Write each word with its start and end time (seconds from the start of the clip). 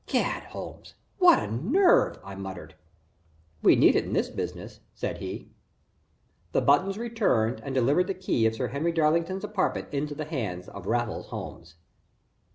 "Gad, 0.07 0.45
Holmes, 0.45 0.95
what 1.19 1.37
a 1.37 1.45
nerve!" 1.51 2.17
I 2.23 2.33
muttered. 2.33 2.73
"We 3.61 3.75
need 3.75 3.95
it 3.95 4.03
in 4.03 4.13
this 4.13 4.29
business," 4.31 4.79
said 4.95 5.19
he. 5.19 5.51
The 6.53 6.61
buttons 6.61 6.97
returned 6.97 7.61
and 7.63 7.75
delivered 7.75 8.07
the 8.07 8.15
key 8.15 8.47
of 8.47 8.55
Sir 8.55 8.69
Henry 8.69 8.93
Darlington's 8.93 9.43
apartment 9.43 9.89
into 9.93 10.15
the 10.15 10.25
hands 10.25 10.67
of 10.67 10.87
Raffles 10.87 11.27
Holmes. 11.27 11.75